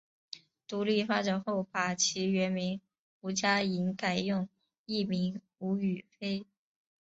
[0.67, 2.81] 独立发展后把其原名
[3.19, 4.49] 吴家颖改用
[4.87, 6.43] 艺名吴雨霏。